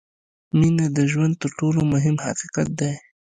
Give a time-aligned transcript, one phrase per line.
[0.59, 2.91] •مینه د ژوند تر ټولو مهم حقیقت دی.